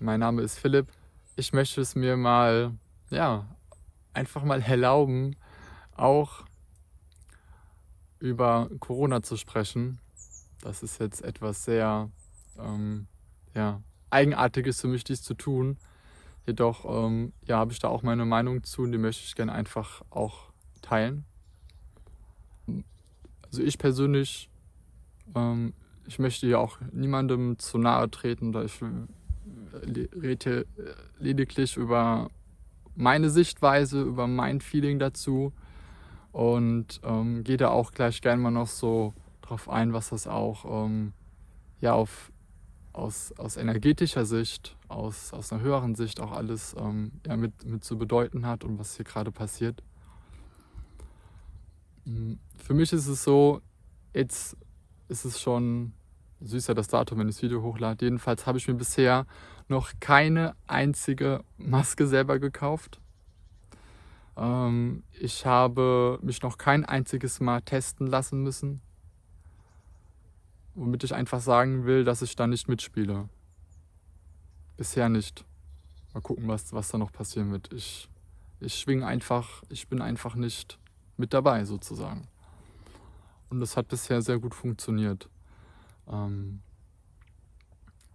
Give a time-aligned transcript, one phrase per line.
[0.00, 0.86] Mein Name ist Philipp.
[1.36, 2.72] Ich möchte es mir mal,
[3.10, 3.46] ja,
[4.12, 5.36] einfach mal erlauben,
[5.96, 6.44] auch
[8.20, 9.98] über Corona zu sprechen.
[10.60, 12.10] Das ist jetzt etwas sehr
[12.58, 13.06] ähm,
[13.54, 15.78] ja, Eigenartiges für mich, dies zu tun.
[16.46, 19.52] Jedoch ähm, ja, habe ich da auch meine Meinung zu und die möchte ich gerne
[19.52, 20.50] einfach auch
[20.80, 21.24] teilen.
[23.42, 24.50] Also ich persönlich,
[25.34, 25.74] ähm,
[26.08, 28.80] ich möchte ja auch niemandem zu nahe treten oder ich
[30.20, 30.66] rede
[31.18, 32.30] lediglich über
[32.96, 35.52] meine Sichtweise, über mein Feeling dazu
[36.32, 40.86] und ähm, gehe da auch gleich gerne mal noch so drauf ein, was das auch
[40.86, 41.12] ähm,
[41.80, 42.32] ja auf,
[42.94, 47.84] aus, aus energetischer Sicht, aus, aus einer höheren Sicht auch alles ähm, ja, mit, mit
[47.84, 49.82] zu bedeuten hat und was hier gerade passiert.
[52.06, 53.60] Hm, für mich ist es so,
[54.14, 54.56] jetzt
[55.08, 55.92] ist es schon
[56.40, 58.04] süß ja das Datum, wenn ich das Video hochlade.
[58.04, 59.26] Jedenfalls habe ich mir bisher
[59.68, 63.00] noch keine einzige Maske selber gekauft.
[64.36, 68.80] Ähm, ich habe mich noch kein einziges Mal testen lassen müssen.
[70.74, 73.28] Womit ich einfach sagen will, dass ich da nicht mitspiele.
[74.76, 75.44] Bisher nicht.
[76.14, 77.72] Mal gucken, was, was da noch passieren wird.
[77.72, 78.08] Ich,
[78.60, 80.78] ich schwing einfach, ich bin einfach nicht
[81.16, 82.28] mit dabei sozusagen.
[83.50, 85.28] Und das hat bisher sehr gut funktioniert.
[86.10, 86.60] Ähm,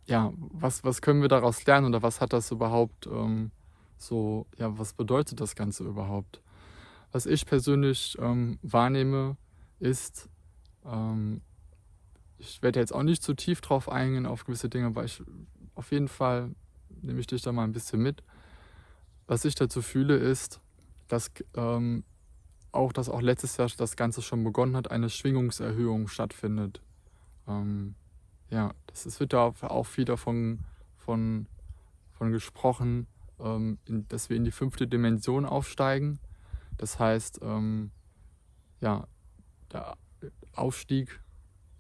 [0.06, 3.52] ja, was, was können wir daraus lernen oder was hat das überhaupt ähm,
[3.98, 6.42] so, ja, was bedeutet das Ganze überhaupt?
[7.12, 9.38] Was ich persönlich ähm, wahrnehme,
[9.80, 10.30] ist,
[10.86, 11.42] ähm,
[12.38, 15.24] ich werde jetzt auch nicht zu tief drauf eingehen auf gewisse Dinge, aber ich
[15.76, 16.52] auf jeden Fall
[17.02, 18.24] nehme ich dich da mal ein bisschen mit.
[19.28, 20.60] Was ich dazu fühle, ist,
[21.08, 22.04] dass ähm,
[22.72, 26.82] auch, dass auch letztes Jahr das Ganze schon begonnen hat, eine Schwingungserhöhung stattfindet.
[27.48, 27.96] Ähm,
[28.50, 30.60] ja, das ist, wird da auch wieder von,
[30.98, 31.48] von,
[32.12, 33.08] von gesprochen,
[33.40, 36.20] ähm, in, dass wir in die fünfte Dimension aufsteigen.
[36.78, 37.92] Das heißt, ähm,
[38.80, 39.08] ja,
[39.72, 39.98] der
[40.54, 41.22] Aufstieg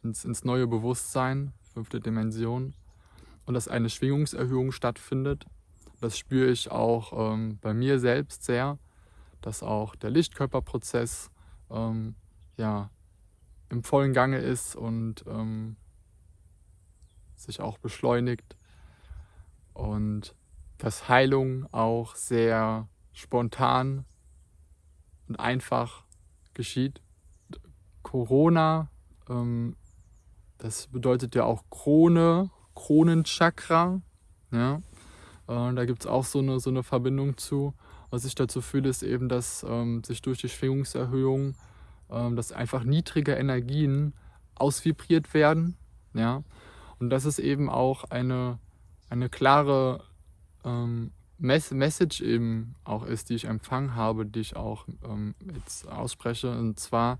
[0.03, 2.73] ins, ins neue Bewusstsein, fünfte Dimension,
[3.45, 5.45] und dass eine Schwingungserhöhung stattfindet.
[5.99, 8.77] Das spüre ich auch ähm, bei mir selbst sehr,
[9.41, 11.29] dass auch der Lichtkörperprozess
[11.69, 12.15] ähm,
[12.57, 12.89] ja,
[13.69, 15.75] im vollen Gange ist und ähm,
[17.35, 18.55] sich auch beschleunigt.
[19.73, 20.35] Und
[20.77, 24.05] dass Heilung auch sehr spontan
[25.27, 26.03] und einfach
[26.53, 27.01] geschieht.
[28.01, 28.89] Corona,
[29.29, 29.75] ähm,
[30.57, 34.01] das bedeutet ja auch Krone, Kronenchakra.
[34.51, 34.81] Ja?
[35.47, 37.73] Äh, da gibt es auch so eine, so eine Verbindung zu.
[38.09, 41.55] Was ich dazu fühle, ist eben, dass ähm, sich durch die Schwingungserhöhung,
[42.35, 44.13] dass einfach niedrige Energien
[44.55, 45.77] ausvibriert werden.
[46.13, 46.43] Ja?
[46.99, 48.59] Und das ist eben auch eine,
[49.09, 50.03] eine klare
[50.63, 56.51] ähm, Message eben auch ist, die ich empfangen habe, die ich auch ähm, jetzt ausspreche.
[56.51, 57.19] Und zwar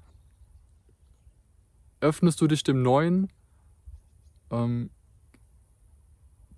[1.99, 3.29] öffnest du dich dem Neuen,
[4.51, 4.89] ähm,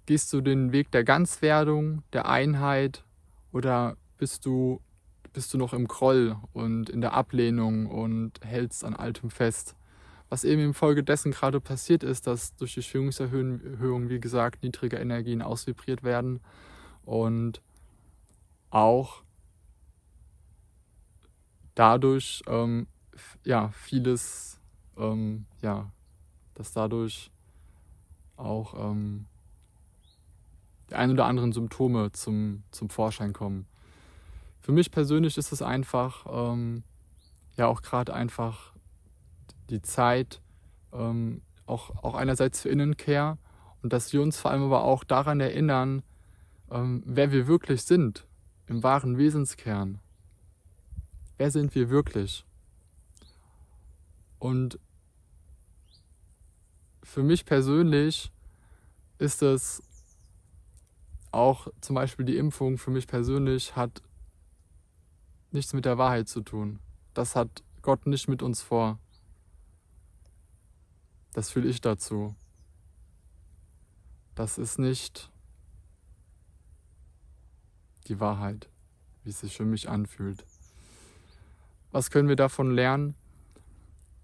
[0.06, 3.04] gehst du den Weg der Ganzwerdung, der Einheit
[3.52, 4.82] oder bist du,
[5.36, 9.76] bist du noch im Groll und in der Ablehnung und hältst an Altem fest?
[10.30, 16.04] Was eben infolgedessen gerade passiert ist, dass durch die Schwingungserhöhung, wie gesagt, niedrige Energien ausvibriert
[16.04, 16.40] werden
[17.04, 17.62] und
[18.72, 19.24] auch
[21.76, 22.88] dadurch ähm,
[23.44, 24.60] ja vieles
[24.98, 25.92] ähm, ja
[26.56, 27.30] dass dadurch
[28.38, 29.26] auch ähm,
[30.90, 33.68] die ein oder anderen Symptome zum, zum Vorschein kommen.
[34.66, 36.82] Für mich persönlich ist es einfach, ähm,
[37.56, 38.74] ja auch gerade einfach
[39.70, 40.42] die Zeit,
[40.92, 43.38] ähm, auch, auch einerseits für Innenkehr
[43.84, 46.02] und dass wir uns vor allem aber auch daran erinnern,
[46.72, 48.26] ähm, wer wir wirklich sind,
[48.66, 50.00] im wahren Wesenskern.
[51.38, 52.44] Wer sind wir wirklich?
[54.40, 54.80] Und
[57.04, 58.32] für mich persönlich
[59.20, 59.84] ist es
[61.32, 64.02] auch zum Beispiel die Impfung für mich persönlich hat
[65.56, 66.80] nichts mit der Wahrheit zu tun.
[67.16, 69.00] Das hat Gott nicht mit uns vor.
[71.34, 72.36] Das fühle ich dazu.
[74.36, 75.32] Das ist nicht
[78.08, 78.70] die Wahrheit,
[79.24, 80.46] wie es sich für mich anfühlt.
[81.92, 83.16] Was können wir davon lernen?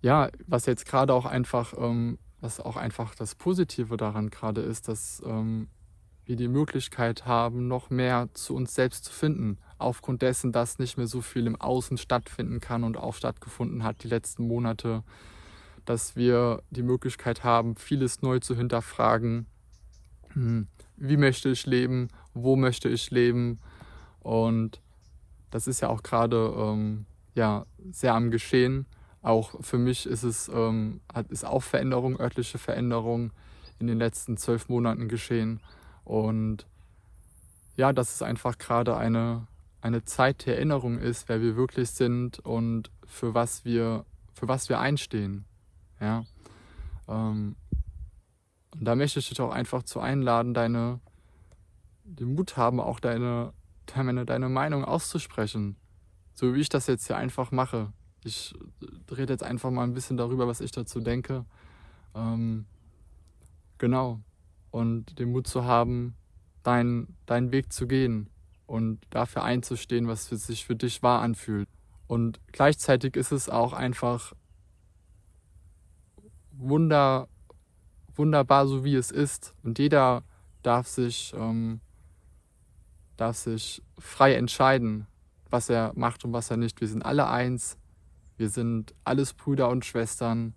[0.01, 4.88] Ja, was jetzt gerade auch einfach, ähm, was auch einfach das Positive daran gerade ist,
[4.88, 5.69] dass ähm,
[6.31, 10.95] wir die Möglichkeit haben, noch mehr zu uns selbst zu finden, aufgrund dessen, dass nicht
[10.98, 15.04] mehr so viel im Außen stattfinden kann und auch stattgefunden hat die letzten Monate,
[15.83, 19.45] dass wir die Möglichkeit haben, vieles neu zu hinterfragen,
[20.30, 23.60] hm, wie möchte ich leben, wo möchte ich leben.
[24.22, 24.80] Und
[25.50, 27.06] das ist ja auch gerade ähm,
[27.36, 28.86] ja, sehr am Geschehen.
[29.22, 33.31] Auch für mich ist es ähm, ist auch Veränderung, örtliche Veränderung
[33.80, 35.60] in den letzten zwölf Monaten geschehen.
[36.03, 36.65] Und
[37.75, 39.48] ja, dass es einfach gerade eine,
[39.81, 44.69] eine Zeit der Erinnerung ist, wer wir wirklich sind und für was wir, für was
[44.69, 45.45] wir einstehen.
[46.00, 46.24] Ja.
[47.07, 47.56] Ähm,
[48.74, 51.00] und da möchte ich dich auch einfach zu einladen, deine,
[52.04, 53.54] den Mut haben, auch deine,
[53.86, 55.75] deine, deine Meinung auszusprechen.
[56.33, 57.92] So wie ich das jetzt hier einfach mache.
[58.24, 58.54] Ich
[59.12, 61.45] rede jetzt einfach mal ein bisschen darüber, was ich dazu denke.
[62.15, 62.65] Ähm,
[63.77, 64.21] genau.
[64.71, 66.15] Und den Mut zu haben,
[66.63, 68.29] deinen dein Weg zu gehen
[68.65, 71.68] und dafür einzustehen, was für sich für dich wahr anfühlt.
[72.07, 74.33] Und gleichzeitig ist es auch einfach
[76.51, 77.27] wunder,
[78.15, 79.53] wunderbar, so wie es ist.
[79.63, 80.23] Und jeder
[80.63, 81.81] darf sich, ähm,
[83.18, 85.07] darf sich frei entscheiden,
[85.50, 86.81] was er macht und was er nicht.
[86.81, 87.77] Wir sind alle eins.
[88.38, 90.53] Wir sind alles Brüder und Schwestern.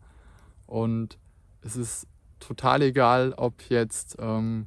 [0.67, 1.19] Und
[1.63, 2.07] es ist
[2.47, 4.67] total egal, ob jetzt ähm,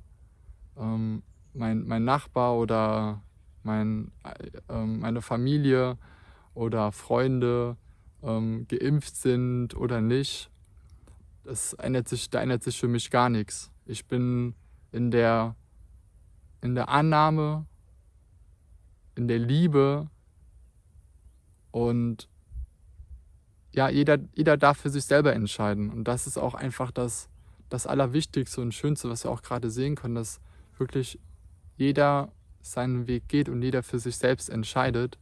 [0.77, 3.21] ähm, mein, mein Nachbar oder
[3.63, 4.11] mein,
[4.69, 5.97] äh, meine Familie
[6.53, 7.77] oder Freunde
[8.23, 10.49] ähm, geimpft sind oder nicht
[11.47, 13.71] das ändert sich, da ändert sich für mich gar nichts.
[13.85, 14.53] Ich bin
[14.91, 15.55] in der,
[16.61, 17.65] in der Annahme,
[19.15, 20.09] in der Liebe
[21.71, 22.27] und
[23.73, 25.89] ja, jeder, jeder darf für sich selber entscheiden.
[25.89, 27.29] Und das ist auch einfach das,
[27.69, 30.39] das Allerwichtigste und Schönste, was wir auch gerade sehen können, dass
[30.77, 31.19] wirklich
[31.75, 32.31] jeder
[32.61, 35.17] seinen Weg geht und jeder für sich selbst entscheidet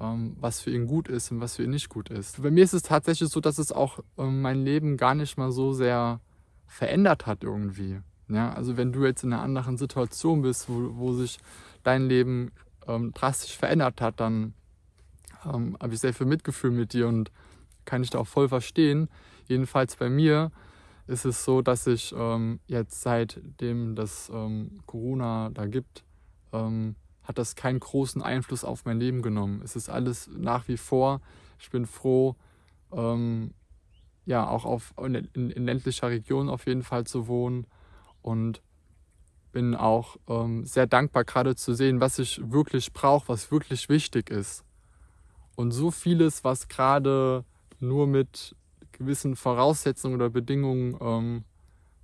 [0.00, 2.42] ähm, was für ihn gut ist und was für ihn nicht gut ist.
[2.42, 5.52] Bei mir ist es tatsächlich so, dass es auch ähm, mein Leben gar nicht mal
[5.52, 6.20] so sehr
[6.66, 8.00] verändert hat irgendwie.
[8.28, 11.38] Ja, also wenn du jetzt in einer anderen Situation bist, wo, wo sich
[11.82, 12.52] dein Leben
[12.86, 14.54] ähm, drastisch verändert hat, dann
[15.44, 17.30] ähm, habe ich sehr viel Mitgefühl mit dir und
[17.84, 19.08] kann ich da auch voll verstehen.
[19.46, 20.50] Jedenfalls bei mir
[21.06, 26.04] ist es so, dass ich ähm, jetzt seitdem das ähm, Corona da gibt,
[26.52, 29.60] ähm, hat das keinen großen Einfluss auf mein Leben genommen.
[29.62, 31.20] Es ist alles nach wie vor.
[31.58, 32.36] Ich bin froh,
[32.92, 33.52] ähm,
[34.26, 37.66] ja, auch auf, in, in, ländlicher Region auf jeden Fall zu wohnen
[38.22, 38.62] und
[39.52, 44.30] bin auch ähm, sehr dankbar, gerade zu sehen, was ich wirklich brauche, was wirklich wichtig
[44.30, 44.64] ist.
[45.56, 47.44] Und so vieles, was gerade
[47.78, 48.56] nur mit
[48.94, 51.44] gewissen Voraussetzungen oder Bedingungen ähm,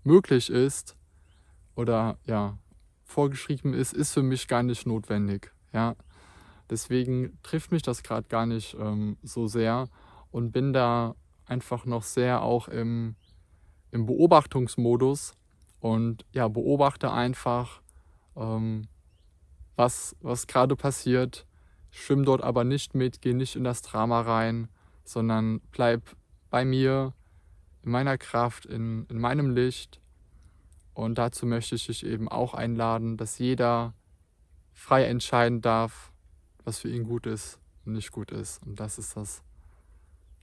[0.05, 0.97] möglich ist
[1.75, 2.59] oder ja,
[3.05, 5.53] vorgeschrieben ist, ist für mich gar nicht notwendig.
[5.73, 5.97] Ja?
[6.69, 9.89] Deswegen trifft mich das gerade gar nicht ähm, so sehr
[10.31, 11.15] und bin da
[11.47, 13.17] einfach noch sehr auch im,
[13.91, 15.33] im Beobachtungsmodus
[15.81, 17.81] und ja, beobachte einfach,
[18.37, 18.83] ähm,
[19.77, 21.47] was, was gerade passiert,
[21.91, 24.69] schwimme dort aber nicht mit, gehe nicht in das Drama rein,
[25.05, 26.17] sondern bleib
[26.51, 27.15] bei mir,
[27.83, 30.01] in meiner Kraft, in, in meinem Licht
[31.01, 33.95] und dazu möchte ich dich eben auch einladen, dass jeder
[34.75, 36.13] frei entscheiden darf,
[36.65, 38.63] was für ihn gut ist und nicht gut ist.
[38.67, 39.43] Und das ist das,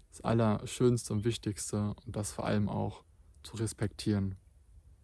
[0.09, 3.03] das Allerschönste und Wichtigste und das vor allem auch
[3.43, 4.35] zu respektieren.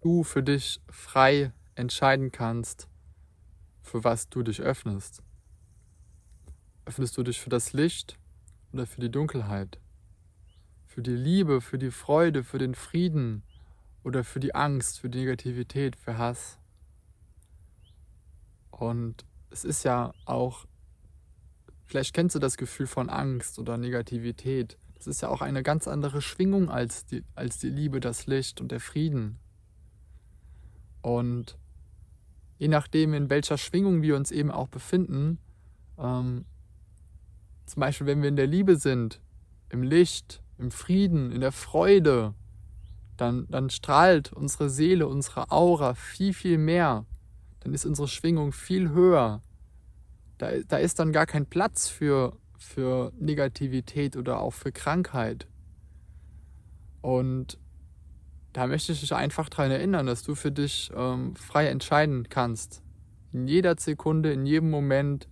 [0.01, 2.87] Du für dich frei entscheiden kannst,
[3.81, 5.21] für was du dich öffnest.
[6.85, 8.17] Öffnest du dich für das Licht
[8.71, 9.79] oder für die Dunkelheit?
[10.93, 13.41] Für die Liebe, für die Freude, für den Frieden,
[14.03, 16.59] oder für die Angst, für die Negativität, für Hass.
[18.69, 20.65] Und es ist ja auch,
[21.85, 24.77] vielleicht kennst du das Gefühl von Angst oder Negativität.
[24.93, 28.61] Das ist ja auch eine ganz andere Schwingung als die, als die Liebe, das Licht
[28.61, 29.39] und der Frieden.
[31.01, 31.57] Und
[32.59, 35.39] je nachdem, in welcher Schwingung wir uns eben auch befinden,
[35.97, 36.45] ähm,
[37.65, 39.21] zum Beispiel wenn wir in der Liebe sind,
[39.69, 42.33] im Licht, im Frieden, in der Freude,
[43.17, 47.05] dann, dann strahlt unsere Seele, unsere Aura viel, viel mehr.
[47.59, 49.41] Dann ist unsere Schwingung viel höher.
[50.37, 55.47] Da, da ist dann gar kein Platz für, für Negativität oder auch für Krankheit.
[57.01, 57.57] Und
[58.53, 62.81] da möchte ich dich einfach daran erinnern, dass du für dich ähm, frei entscheiden kannst.
[63.31, 65.27] In jeder Sekunde, in jedem Moment,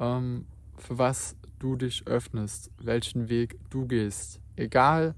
[0.00, 4.38] ähm, für was du dich öffnest, welchen Weg du gehst.
[4.54, 5.14] Egal,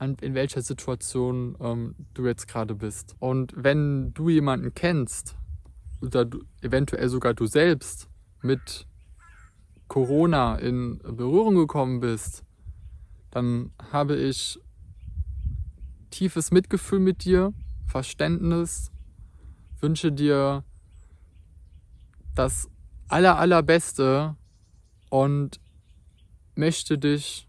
[0.00, 3.14] in welcher Situation ähm, du jetzt gerade bist.
[3.20, 5.36] Und wenn du jemanden kennst,
[6.00, 8.08] oder du, eventuell sogar du selbst
[8.42, 8.86] mit
[9.86, 12.44] Corona in Berührung gekommen bist,
[13.30, 14.60] dann habe ich
[16.10, 17.52] tiefes Mitgefühl mit dir,
[17.86, 18.90] Verständnis
[19.80, 20.64] wünsche dir
[22.34, 22.68] das
[23.08, 24.36] aller, allerbeste
[25.10, 25.60] und
[26.54, 27.48] möchte dich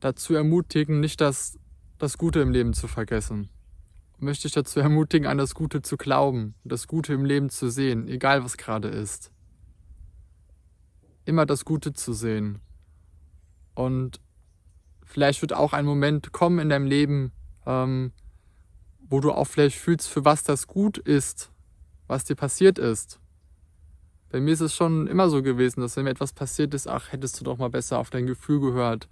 [0.00, 1.58] dazu ermutigen, nicht das,
[1.98, 3.48] das Gute im Leben zu vergessen.
[4.18, 8.06] Möchte dich dazu ermutigen, an das Gute zu glauben, das Gute im Leben zu sehen,
[8.06, 9.30] egal was gerade ist.
[11.24, 12.60] Immer das Gute zu sehen.
[13.74, 14.20] Und
[15.04, 17.32] vielleicht wird auch ein Moment kommen in deinem Leben,
[17.66, 18.12] ähm,
[19.08, 21.50] wo du auch vielleicht fühlst, für was das gut ist,
[22.06, 23.20] was dir passiert ist.
[24.30, 27.10] Bei mir ist es schon immer so gewesen, dass wenn mir etwas passiert ist, ach,
[27.10, 29.08] hättest du doch mal besser auf dein Gefühl gehört,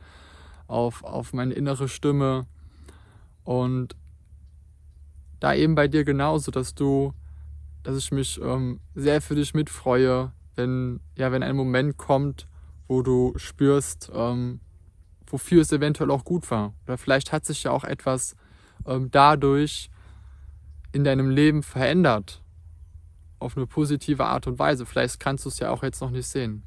[0.68, 2.46] auf, auf meine innere Stimme.
[3.42, 3.96] Und
[5.40, 7.12] da eben bei dir genauso, dass du,
[7.82, 12.46] dass ich mich ähm, sehr für dich mitfreue, wenn, ja, wenn ein Moment kommt,
[12.86, 14.60] wo du spürst, ähm,
[15.26, 16.74] wofür es eventuell auch gut war.
[16.86, 18.36] Oder vielleicht hat sich ja auch etwas
[18.86, 19.90] ähm, dadurch
[20.92, 22.42] in deinem Leben verändert
[23.38, 24.86] auf eine positive Art und Weise.
[24.86, 26.64] Vielleicht kannst du es ja auch jetzt noch nicht sehen.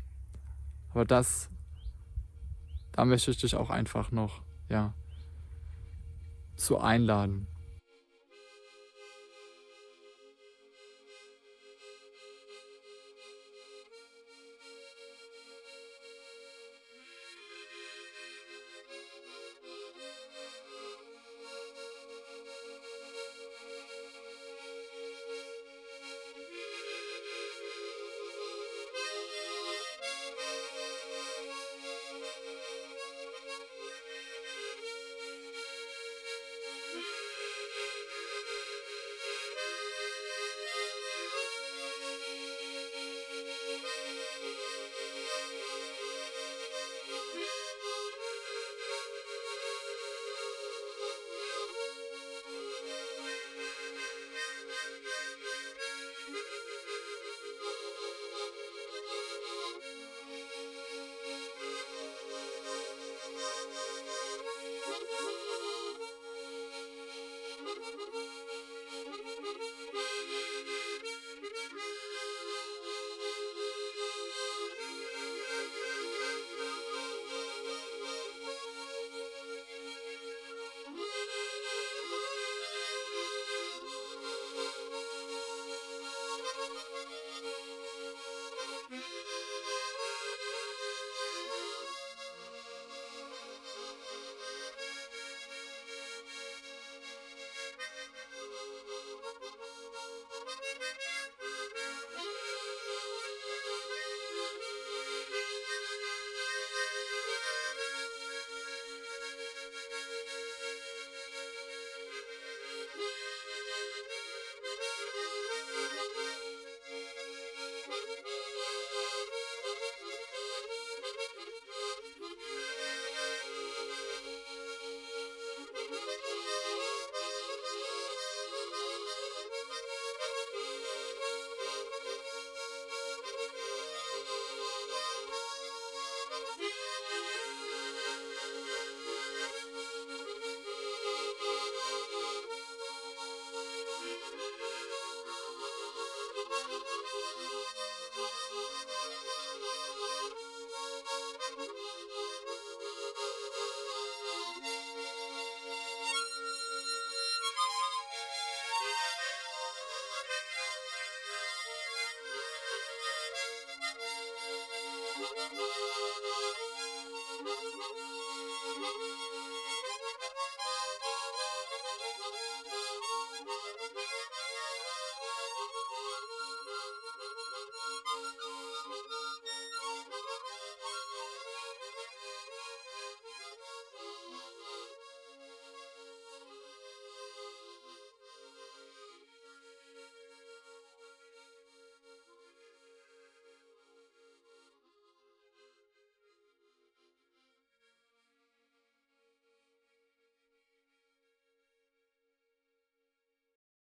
[0.91, 1.49] Aber das,
[2.91, 4.93] da möchte ich dich auch einfach noch, ja,
[6.55, 7.47] zu einladen.